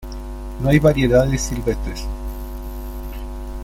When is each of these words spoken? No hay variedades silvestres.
No 0.61 0.69
hay 0.69 0.79
variedades 0.79 1.39
silvestres. 1.43 2.07